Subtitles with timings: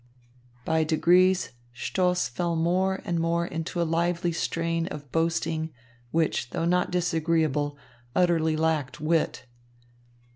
[0.65, 5.71] By degrees Stoss fell more and more into a lively strain of boasting,
[6.09, 7.77] which, though not disagreeable,
[8.15, 9.45] utterly lacked wit.